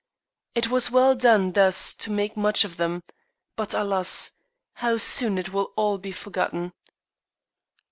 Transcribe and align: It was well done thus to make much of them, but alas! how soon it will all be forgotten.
It 0.55 0.67
was 0.71 0.89
well 0.89 1.13
done 1.13 1.51
thus 1.51 1.93
to 1.93 2.09
make 2.11 2.35
much 2.35 2.63
of 2.63 2.77
them, 2.77 3.03
but 3.55 3.75
alas! 3.75 4.31
how 4.73 4.97
soon 4.97 5.37
it 5.37 5.53
will 5.53 5.73
all 5.75 5.99
be 5.99 6.11
forgotten. 6.11 6.73